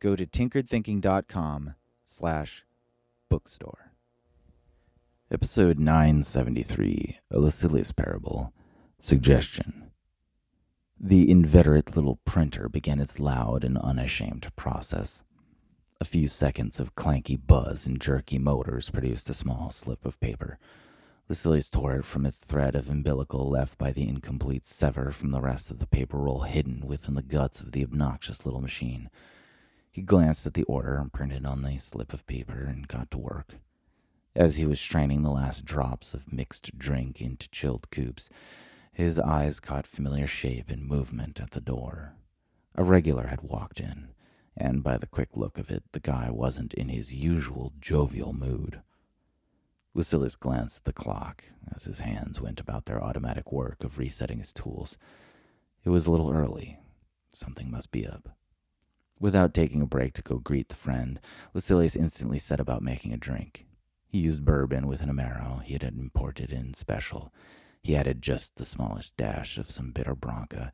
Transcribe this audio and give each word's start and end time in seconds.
go 0.00 0.16
to 0.16 0.26
tinkeredthinking.com 0.26 1.74
slash 2.04 2.64
bookstore. 3.28 3.92
Episode 5.30 5.78
973, 5.78 7.18
A 7.30 7.38
Lucilius 7.38 7.92
Parable, 7.92 8.52
Suggestion. 8.98 9.90
The 10.98 11.30
inveterate 11.30 11.94
little 11.94 12.18
printer 12.24 12.68
began 12.68 13.00
its 13.00 13.20
loud 13.20 13.62
and 13.62 13.78
unashamed 13.78 14.50
process. 14.56 15.22
A 16.00 16.04
few 16.04 16.28
seconds 16.28 16.80
of 16.80 16.94
clanky 16.94 17.38
buzz 17.38 17.86
and 17.86 18.00
jerky 18.00 18.38
motors 18.38 18.90
produced 18.90 19.30
a 19.30 19.34
small 19.34 19.70
slip 19.70 20.04
of 20.04 20.18
paper. 20.18 20.58
Lucilius 21.28 21.70
tore 21.70 21.96
it 21.96 22.04
from 22.04 22.26
its 22.26 22.38
thread 22.38 22.74
of 22.74 22.90
umbilical 22.90 23.48
left 23.48 23.78
by 23.78 23.92
the 23.92 24.08
incomplete 24.08 24.66
sever 24.66 25.12
from 25.12 25.30
the 25.30 25.40
rest 25.40 25.70
of 25.70 25.78
the 25.78 25.86
paper 25.86 26.18
roll 26.18 26.40
hidden 26.40 26.86
within 26.86 27.14
the 27.14 27.22
guts 27.22 27.60
of 27.60 27.72
the 27.72 27.84
obnoxious 27.84 28.44
little 28.44 28.60
machine. 28.60 29.10
He 29.90 30.02
glanced 30.02 30.46
at 30.46 30.54
the 30.54 30.62
order 30.64 31.04
printed 31.12 31.44
on 31.44 31.62
the 31.62 31.78
slip 31.78 32.12
of 32.12 32.26
paper 32.26 32.64
and 32.64 32.86
got 32.86 33.10
to 33.10 33.18
work. 33.18 33.56
As 34.36 34.56
he 34.56 34.64
was 34.64 34.80
straining 34.80 35.22
the 35.22 35.30
last 35.30 35.64
drops 35.64 36.14
of 36.14 36.32
mixed 36.32 36.78
drink 36.78 37.20
into 37.20 37.48
chilled 37.50 37.90
cubes, 37.90 38.30
his 38.92 39.18
eyes 39.18 39.58
caught 39.58 39.86
familiar 39.86 40.28
shape 40.28 40.70
and 40.70 40.86
movement 40.86 41.40
at 41.40 41.50
the 41.50 41.60
door. 41.60 42.14
A 42.76 42.84
regular 42.84 43.26
had 43.26 43.42
walked 43.42 43.80
in, 43.80 44.10
and 44.56 44.84
by 44.84 44.96
the 44.96 45.06
quick 45.06 45.30
look 45.36 45.58
of 45.58 45.70
it, 45.70 45.82
the 45.92 46.00
guy 46.00 46.30
wasn't 46.30 46.74
in 46.74 46.88
his 46.88 47.12
usual 47.12 47.72
jovial 47.80 48.32
mood. 48.32 48.82
Lucilius 49.94 50.36
glanced 50.36 50.78
at 50.78 50.84
the 50.84 50.92
clock 50.92 51.44
as 51.74 51.84
his 51.84 52.00
hands 52.00 52.40
went 52.40 52.60
about 52.60 52.86
their 52.86 53.02
automatic 53.02 53.50
work 53.50 53.82
of 53.82 53.98
resetting 53.98 54.38
his 54.38 54.52
tools. 54.52 54.96
It 55.84 55.90
was 55.90 56.06
a 56.06 56.12
little 56.12 56.30
early. 56.30 56.78
Something 57.32 57.70
must 57.70 57.90
be 57.90 58.06
up. 58.06 58.36
Without 59.20 59.52
taking 59.52 59.82
a 59.82 59.86
break 59.86 60.14
to 60.14 60.22
go 60.22 60.38
greet 60.38 60.70
the 60.70 60.74
friend, 60.74 61.20
Lucilius 61.52 61.94
instantly 61.94 62.38
set 62.38 62.58
about 62.58 62.82
making 62.82 63.12
a 63.12 63.18
drink. 63.18 63.66
He 64.08 64.18
used 64.18 64.44
bourbon 64.44 64.86
with 64.86 65.02
an 65.02 65.10
Amaro 65.10 65.62
he 65.62 65.74
had 65.74 65.82
imported 65.82 66.50
in 66.50 66.72
special. 66.72 67.32
He 67.82 67.94
added 67.94 68.22
just 68.22 68.56
the 68.56 68.64
smallest 68.64 69.14
dash 69.18 69.58
of 69.58 69.70
some 69.70 69.92
bitter 69.92 70.14
Branca 70.14 70.72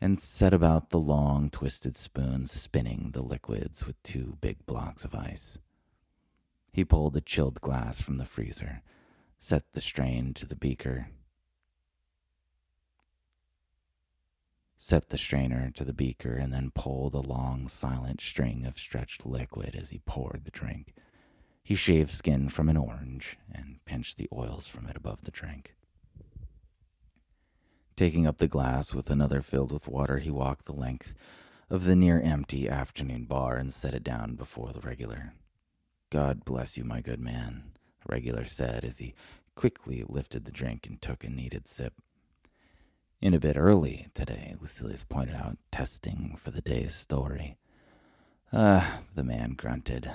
and 0.00 0.20
set 0.20 0.52
about 0.52 0.90
the 0.90 0.98
long, 0.98 1.50
twisted 1.50 1.96
spoon 1.96 2.46
spinning 2.46 3.10
the 3.14 3.22
liquids 3.22 3.86
with 3.86 4.00
two 4.02 4.36
big 4.40 4.64
blocks 4.66 5.04
of 5.04 5.14
ice. 5.14 5.58
He 6.72 6.84
pulled 6.84 7.16
a 7.16 7.20
chilled 7.20 7.60
glass 7.60 8.00
from 8.00 8.18
the 8.18 8.26
freezer, 8.26 8.82
set 9.38 9.64
the 9.72 9.80
strain 9.80 10.34
to 10.34 10.46
the 10.46 10.54
beaker, 10.54 11.08
set 14.78 15.10
the 15.10 15.18
strainer 15.18 15.70
to 15.74 15.84
the 15.84 15.92
beaker, 15.92 16.34
and 16.34 16.52
then 16.52 16.70
pulled 16.70 17.14
a 17.14 17.18
long, 17.18 17.66
silent 17.68 18.20
string 18.20 18.64
of 18.64 18.78
stretched 18.78 19.26
liquid 19.26 19.74
as 19.74 19.90
he 19.90 19.98
poured 20.06 20.42
the 20.44 20.50
drink. 20.50 20.94
He 21.62 21.74
shaved 21.74 22.10
skin 22.10 22.48
from 22.48 22.68
an 22.68 22.76
orange 22.76 23.36
and 23.52 23.84
pinched 23.84 24.16
the 24.16 24.28
oils 24.32 24.68
from 24.68 24.86
it 24.86 24.96
above 24.96 25.24
the 25.24 25.30
drink. 25.30 25.74
Taking 27.96 28.26
up 28.26 28.38
the 28.38 28.46
glass 28.46 28.94
with 28.94 29.10
another 29.10 29.42
filled 29.42 29.72
with 29.72 29.88
water, 29.88 30.18
he 30.18 30.30
walked 30.30 30.66
the 30.66 30.72
length 30.72 31.14
of 31.68 31.84
the 31.84 31.96
near 31.96 32.20
empty 32.20 32.68
afternoon 32.68 33.24
bar 33.24 33.56
and 33.56 33.72
set 33.74 33.92
it 33.92 34.04
down 34.04 34.36
before 34.36 34.72
the 34.72 34.80
regular. 34.80 35.34
God 36.10 36.44
bless 36.44 36.78
you, 36.78 36.84
my 36.84 37.00
good 37.00 37.20
man, 37.20 37.72
the 38.06 38.12
regular 38.12 38.44
said 38.44 38.84
as 38.84 38.98
he 38.98 39.14
quickly 39.56 40.04
lifted 40.08 40.44
the 40.44 40.52
drink 40.52 40.86
and 40.86 41.02
took 41.02 41.24
a 41.24 41.28
needed 41.28 41.66
sip. 41.66 41.94
In 43.20 43.34
a 43.34 43.40
bit 43.40 43.56
early 43.56 44.06
today, 44.14 44.54
Lucilius 44.60 45.02
pointed 45.02 45.34
out, 45.34 45.58
testing 45.72 46.38
for 46.40 46.52
the 46.52 46.60
day's 46.60 46.94
story. 46.94 47.56
Ah, 48.52 48.98
uh, 48.98 48.98
the 49.16 49.24
man 49.24 49.54
grunted. 49.54 50.08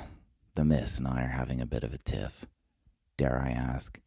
The 0.56 0.64
miss 0.64 1.00
and 1.00 1.08
I 1.10 1.24
are 1.24 1.28
having 1.36 1.60
a 1.60 1.66
bit 1.66 1.84
of 1.84 1.94
a 1.94 1.98
tiff. 1.98 2.46
Dare 3.18 3.44
I 3.46 3.50
ask? 3.50 4.00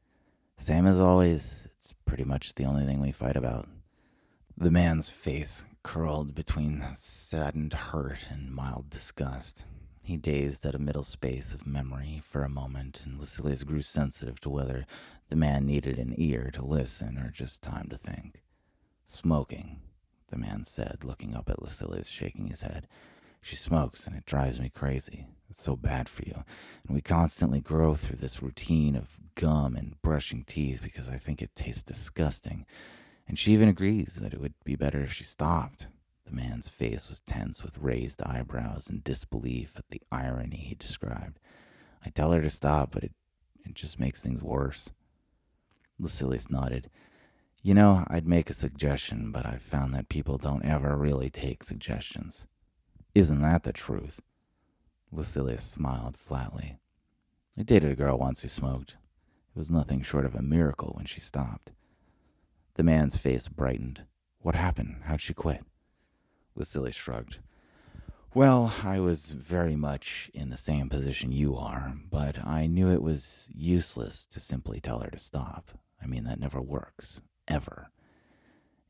Same 0.56 0.86
as 0.86 0.98
always, 0.98 1.68
it's 1.76 1.92
pretty 2.06 2.24
much 2.24 2.54
the 2.54 2.64
only 2.64 2.86
thing 2.86 3.02
we 3.02 3.12
fight 3.12 3.36
about. 3.36 3.68
The 4.56 4.70
man's 4.70 5.10
face 5.10 5.66
curled 5.82 6.34
between 6.34 6.82
saddened 6.94 7.74
hurt 7.74 8.20
and 8.30 8.50
mild 8.50 8.88
disgust. 8.88 9.66
He 10.00 10.16
dazed 10.16 10.64
at 10.64 10.74
a 10.74 10.78
middle 10.78 11.04
space 11.04 11.52
of 11.52 11.66
memory 11.66 12.22
for 12.24 12.44
a 12.44 12.48
moment, 12.48 13.02
and 13.04 13.20
Lucilius 13.20 13.62
grew 13.62 13.82
sensitive 13.82 14.40
to 14.40 14.48
whether 14.48 14.86
the 15.28 15.36
man 15.36 15.66
needed 15.66 15.98
an 15.98 16.14
ear 16.16 16.50
to 16.54 16.64
listen 16.64 17.18
or 17.18 17.30
just 17.30 17.60
time 17.60 17.90
to 17.90 17.98
think. 17.98 18.40
Smoking, 19.06 19.80
the 20.28 20.36
man 20.36 20.64
said, 20.64 20.98
looking 21.04 21.34
up 21.34 21.48
at 21.48 21.62
Lucilius, 21.62 22.08
shaking 22.08 22.48
his 22.48 22.62
head. 22.62 22.88
She 23.40 23.54
smokes, 23.54 24.06
and 24.06 24.16
it 24.16 24.26
drives 24.26 24.60
me 24.60 24.68
crazy. 24.68 25.28
It's 25.48 25.62
so 25.62 25.76
bad 25.76 26.08
for 26.08 26.24
you. 26.24 26.44
And 26.86 26.94
we 26.94 27.00
constantly 27.00 27.60
grow 27.60 27.94
through 27.94 28.18
this 28.18 28.42
routine 28.42 28.96
of 28.96 29.20
gum 29.36 29.76
and 29.76 30.00
brushing 30.02 30.44
teeth 30.44 30.80
because 30.82 31.08
I 31.08 31.18
think 31.18 31.40
it 31.40 31.54
tastes 31.54 31.84
disgusting. 31.84 32.66
And 33.28 33.38
she 33.38 33.52
even 33.52 33.68
agrees 33.68 34.18
that 34.20 34.34
it 34.34 34.40
would 34.40 34.54
be 34.64 34.74
better 34.74 35.00
if 35.00 35.12
she 35.12 35.24
stopped. 35.24 35.86
The 36.24 36.34
man's 36.34 36.68
face 36.68 37.08
was 37.08 37.20
tense 37.20 37.62
with 37.62 37.78
raised 37.78 38.20
eyebrows 38.22 38.90
and 38.90 39.04
disbelief 39.04 39.74
at 39.76 39.88
the 39.90 40.02
irony 40.10 40.56
he 40.56 40.74
described. 40.74 41.38
I 42.04 42.10
tell 42.10 42.32
her 42.32 42.42
to 42.42 42.50
stop, 42.50 42.90
but 42.90 43.04
it, 43.04 43.12
it 43.64 43.74
just 43.74 44.00
makes 44.00 44.20
things 44.20 44.42
worse. 44.42 44.90
Lucilius 46.00 46.50
nodded. 46.50 46.90
You 47.66 47.74
know, 47.74 48.04
I'd 48.06 48.28
make 48.28 48.48
a 48.48 48.54
suggestion, 48.54 49.32
but 49.32 49.44
I've 49.44 49.60
found 49.60 49.92
that 49.92 50.08
people 50.08 50.38
don't 50.38 50.64
ever 50.64 50.96
really 50.96 51.30
take 51.30 51.64
suggestions. 51.64 52.46
Isn't 53.12 53.42
that 53.42 53.64
the 53.64 53.72
truth? 53.72 54.20
Lucilius 55.10 55.64
smiled 55.64 56.16
flatly. 56.16 56.78
I 57.58 57.64
dated 57.64 57.90
a 57.90 57.96
girl 57.96 58.18
once 58.18 58.42
who 58.42 58.48
smoked. 58.48 58.90
It 58.92 59.58
was 59.58 59.68
nothing 59.68 60.02
short 60.02 60.24
of 60.24 60.36
a 60.36 60.42
miracle 60.42 60.92
when 60.94 61.06
she 61.06 61.20
stopped. 61.20 61.72
The 62.74 62.84
man's 62.84 63.16
face 63.16 63.48
brightened. 63.48 64.04
What 64.38 64.54
happened? 64.54 64.98
How'd 65.02 65.20
she 65.20 65.34
quit? 65.34 65.64
Lucilius 66.54 66.94
shrugged. 66.94 67.38
Well, 68.32 68.72
I 68.84 69.00
was 69.00 69.32
very 69.32 69.74
much 69.74 70.30
in 70.32 70.50
the 70.50 70.56
same 70.56 70.88
position 70.88 71.32
you 71.32 71.56
are, 71.56 71.96
but 72.12 72.46
I 72.46 72.68
knew 72.68 72.92
it 72.92 73.02
was 73.02 73.48
useless 73.52 74.24
to 74.26 74.38
simply 74.38 74.78
tell 74.78 75.00
her 75.00 75.10
to 75.10 75.18
stop. 75.18 75.72
I 76.00 76.06
mean, 76.06 76.22
that 76.22 76.38
never 76.38 76.62
works 76.62 77.22
ever. 77.48 77.90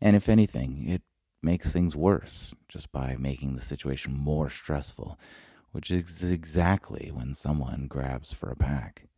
And 0.01 0.17
if 0.17 0.29
anything, 0.29 0.89
it 0.89 1.03
makes 1.43 1.73
things 1.73 1.97
worse 1.97 2.55
just 2.69 2.91
by 2.93 3.17
making 3.19 3.55
the 3.55 3.63
situation 3.63 4.13
more 4.13 4.51
stressful, 4.51 5.19
which 5.73 5.91
is 5.91 6.31
exactly 6.31 7.11
when 7.13 7.35
someone 7.35 7.87
grabs 7.89 8.33
for 8.33 8.51
a 8.51 8.57
pack. 8.57 9.09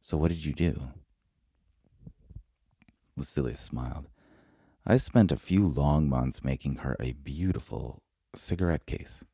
So, 0.00 0.16
what 0.16 0.28
did 0.28 0.44
you 0.44 0.54
do? 0.54 0.88
Lucilius 3.16 3.60
smiled. 3.60 4.08
I 4.86 4.96
spent 4.96 5.30
a 5.30 5.36
few 5.36 5.68
long 5.68 6.08
months 6.08 6.42
making 6.42 6.76
her 6.76 6.96
a 6.98 7.12
beautiful 7.12 8.02
cigarette 8.34 8.86
case. 8.86 9.24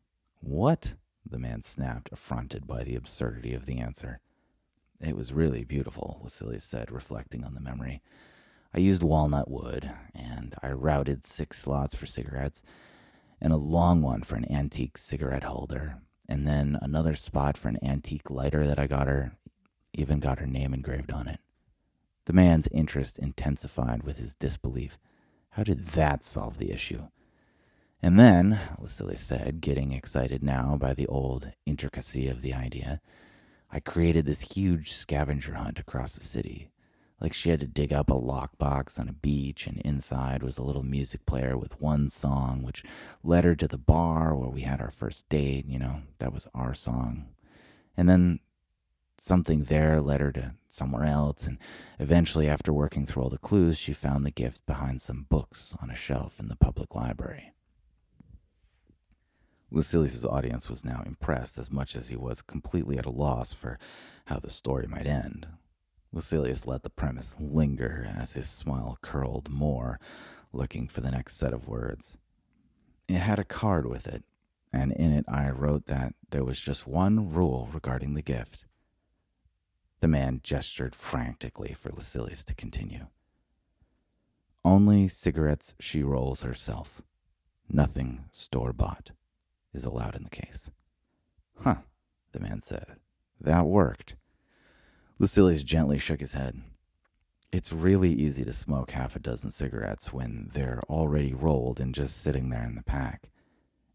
What? 0.41 0.95
The 1.29 1.39
man 1.39 1.63
snapped, 1.63 2.11
affronted 2.13 2.67
by 2.67 2.85
the 2.85 2.97
absurdity 2.97 3.55
of 3.55 3.67
the 3.67 3.79
answer. 3.79 4.21
It 5.01 5.17
was 5.17 5.33
really 5.33 5.65
beautiful, 5.65 6.21
Lucilius 6.23 6.65
said, 6.65 6.91
reflecting 6.91 7.45
on 7.45 7.55
the 7.55 7.61
memory. 7.61 8.03
I 8.77 8.81
used 8.81 9.03
walnut 9.03 9.51
wood, 9.51 9.91
and 10.15 10.55
I 10.63 10.71
routed 10.73 11.25
six 11.25 11.59
slots 11.59 11.95
for 11.95 12.05
cigarettes, 12.05 12.63
and 13.41 13.51
a 13.51 13.57
long 13.57 14.03
one 14.03 14.23
for 14.23 14.37
an 14.37 14.53
antique 14.53 14.99
cigarette 14.99 15.45
holder, 15.45 16.03
and 16.29 16.47
then 16.47 16.79
another 16.83 17.15
spot 17.15 17.57
for 17.57 17.69
an 17.69 17.79
antique 17.83 18.29
lighter 18.29 18.67
that 18.67 18.79
I 18.79 18.87
got 18.87 19.07
her, 19.07 19.33
even 19.95 20.21
got 20.21 20.41
her 20.41 20.47
name 20.47 20.75
engraved 20.75 21.11
on 21.11 21.27
it. 21.27 21.41
The 22.27 22.35
man's 22.35 22.69
interest 22.71 23.19
intensified 23.19 24.03
with 24.03 24.19
his 24.19 24.35
disbelief. 24.35 24.99
How 25.51 25.63
did 25.63 25.89
that 25.89 26.23
solve 26.23 26.59
the 26.59 26.71
issue? 26.71 27.05
And 28.03 28.21
then, 28.21 28.61
Lucilius 28.79 29.23
said, 29.23 29.63
getting 29.63 29.93
excited 29.93 30.43
now 30.43 30.77
by 30.77 30.93
the 30.93 31.07
old 31.07 31.51
intricacy 31.65 32.29
of 32.29 32.43
the 32.43 32.53
idea, 32.53 33.01
I 33.73 33.81
created 33.81 34.27
this 34.27 34.53
huge 34.53 34.93
scavenger 34.93 35.55
hunt 35.55 35.79
across 35.79 36.13
the 36.13 36.23
city 36.23 36.69
Like 37.21 37.33
she 37.33 37.49
had 37.49 37.61
to 37.61 37.67
dig 37.67 37.93
up 37.93 38.11
a 38.11 38.15
lockbox 38.15 39.01
on 39.01 39.09
a 39.09 39.15
beach, 39.15 39.67
and 39.67 39.79
inside 39.79 40.43
was 40.43 40.59
a 40.59 40.63
little 40.63 40.83
music 40.83 41.25
player 41.25 41.57
with 41.57 41.81
one 41.81 42.11
song, 42.11 42.63
which 42.63 42.85
led 43.25 43.45
her 43.45 43.55
to 43.57 43.67
the 43.67 43.79
bar 43.79 44.37
where 44.37 44.51
we 44.51 44.63
had 44.63 44.81
our 44.81 44.91
first 44.91 45.29
date. 45.29 45.67
You 45.67 45.79
know, 45.79 46.03
that 46.19 46.33
was 46.33 46.47
our 46.55 46.75
song. 46.75 47.29
And 47.97 48.09
then 48.09 48.41
something 49.19 49.65
there 49.65 50.03
led 50.03 50.21
her 50.21 50.33
to 50.33 50.55
somewhere 50.69 51.05
else, 51.05 51.47
and 51.47 51.59
eventually, 51.99 52.49
after 52.49 52.73
working 52.73 53.07
through 53.07 53.23
all 53.23 53.31
the 53.31 53.39
clues, 53.39 53.79
she 53.79 53.95
found 53.95 54.27
the 54.27 54.31
gift 54.31 54.67
behind 54.67 55.01
some 55.01 55.27
books 55.31 55.75
on 55.81 55.91
a 55.91 55.97
shelf 55.97 56.39
in 56.39 56.49
the 56.49 56.57
public 56.57 56.95
library. 56.95 57.53
Lucilius's 59.71 60.25
audience 60.25 60.71
was 60.71 60.85
now 60.85 61.03
impressed 61.05 61.59
as 61.59 61.71
much 61.71 61.97
as 61.97 62.09
he 62.09 62.17
was 62.17 62.43
completely 62.43 62.99
at 62.99 63.07
a 63.07 63.11
loss 63.11 63.53
for 63.53 63.79
how 64.27 64.39
the 64.39 64.51
story 64.51 64.87
might 64.87 65.07
end. 65.07 65.47
Lucilius 66.17 66.67
let 66.67 66.83
the 66.83 66.89
premise 66.89 67.35
linger 67.39 68.11
as 68.19 68.33
his 68.33 68.49
smile 68.49 68.97
curled 69.03 69.51
more, 69.51 70.01
looking 70.51 70.89
for 70.89 71.03
the 71.03 71.11
next 71.11 71.37
set 71.37 71.53
of 71.53 71.69
words. 71.69 72.17
It 73.07 73.19
had 73.19 73.39
a 73.39 73.45
card 73.45 73.87
with 73.87 74.07
it, 74.07 74.25
and 74.73 74.93
in 74.93 75.13
it 75.13 75.27
I 75.29 75.51
wrote 75.51 75.89
that 75.89 76.15
there 76.31 76.43
was 76.43 76.59
just 76.59 76.87
one 76.87 77.35
rule 77.35 77.69
regarding 77.71 78.15
the 78.15 78.23
gift. 78.23 78.65
The 80.01 80.09
man 80.09 80.41
gestured 80.43 80.95
frantically 80.95 81.75
for 81.75 81.91
Lucilius 81.91 82.45
to 82.45 82.55
continue. 82.55 83.09
Only 84.65 85.09
cigarettes 85.09 85.75
she 85.79 86.03
rolls 86.03 86.41
herself. 86.41 87.03
Nothing 87.69 88.25
store 88.31 88.73
bought 88.73 89.11
is 89.75 89.85
allowed 89.85 90.17
in 90.17 90.25
the 90.25 90.31
case. 90.31 90.71
Huh, 91.61 91.83
the 92.33 92.41
man 92.41 92.63
said. 92.63 92.97
That 93.39 93.67
worked. 93.67 94.17
Lucilius 95.19 95.63
gently 95.63 95.99
shook 95.99 96.21
his 96.21 96.35
head. 96.35 96.61
It's 97.51 97.73
really 97.73 98.13
easy 98.13 98.45
to 98.45 98.53
smoke 98.53 98.91
half 98.91 99.17
a 99.17 99.19
dozen 99.19 99.51
cigarettes 99.51 100.13
when 100.13 100.51
they're 100.53 100.83
already 100.91 101.33
rolled 101.33 101.81
and 101.81 101.95
just 101.95 102.21
sitting 102.21 102.51
there 102.51 102.65
in 102.65 102.75
the 102.75 102.83
pack. 102.83 103.31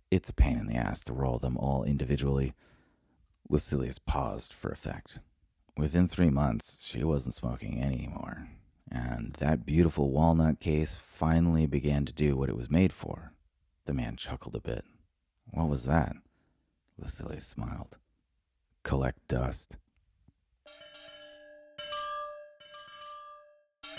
It's 0.09 0.29
a 0.29 0.33
pain 0.33 0.57
in 0.57 0.65
the 0.65 0.75
ass 0.75 1.03
to 1.05 1.13
roll 1.13 1.37
them 1.37 1.57
all 1.57 1.83
individually. 1.83 2.53
Lucilius 3.49 3.99
paused 3.99 4.51
for 4.51 4.71
effect. 4.71 5.19
Within 5.77 6.07
three 6.07 6.31
months, 6.31 6.79
she 6.81 7.03
wasn't 7.03 7.35
smoking 7.35 7.81
anymore, 7.81 8.47
and 8.91 9.33
that 9.33 9.65
beautiful 9.65 10.09
walnut 10.09 10.59
case 10.59 10.97
finally 10.97 11.67
began 11.67 12.03
to 12.05 12.13
do 12.13 12.35
what 12.35 12.49
it 12.49 12.57
was 12.57 12.69
made 12.71 12.93
for. 12.93 13.33
The 13.85 13.93
man 13.93 14.15
chuckled 14.15 14.55
a 14.55 14.59
bit. 14.59 14.85
What 15.51 15.69
was 15.69 15.83
that? 15.83 16.15
Lucilius 16.97 17.45
smiled. 17.45 17.97
Collect 18.83 19.27
dust. 19.27 19.77